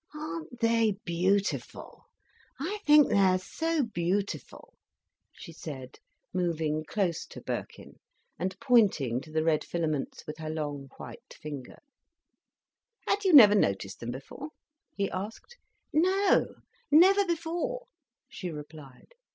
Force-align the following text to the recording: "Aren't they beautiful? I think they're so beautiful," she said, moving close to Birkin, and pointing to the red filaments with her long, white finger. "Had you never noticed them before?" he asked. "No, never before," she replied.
"Aren't 0.15 0.61
they 0.61 0.95
beautiful? 1.05 2.05
I 2.59 2.79
think 2.87 3.09
they're 3.09 3.37
so 3.37 3.83
beautiful," 3.83 4.73
she 5.31 5.53
said, 5.53 5.99
moving 6.33 6.83
close 6.85 7.23
to 7.27 7.39
Birkin, 7.39 7.99
and 8.39 8.59
pointing 8.59 9.21
to 9.21 9.29
the 9.31 9.43
red 9.43 9.63
filaments 9.63 10.25
with 10.25 10.39
her 10.39 10.49
long, 10.49 10.89
white 10.97 11.35
finger. 11.39 11.77
"Had 13.07 13.25
you 13.25 13.33
never 13.33 13.53
noticed 13.53 13.99
them 13.99 14.09
before?" 14.09 14.47
he 14.97 15.07
asked. 15.11 15.55
"No, 15.93 16.47
never 16.89 17.23
before," 17.23 17.85
she 18.27 18.49
replied. 18.49 19.13